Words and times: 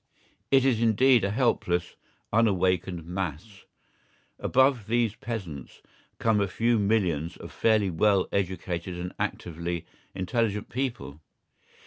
It 0.49 0.65
is, 0.65 0.81
indeed, 0.81 1.23
a 1.23 1.29
helpless, 1.29 1.95
unawakened 2.33 3.05
mass. 3.05 3.65
Above 4.39 4.87
these 4.87 5.13
peasants 5.13 5.83
come 6.17 6.41
a 6.41 6.47
few 6.47 6.79
millions 6.79 7.37
of 7.37 7.51
fairly 7.51 7.91
well 7.91 8.27
educated 8.31 8.95
and 8.97 9.13
actively 9.19 9.85
intelligent 10.15 10.69
people. 10.69 11.21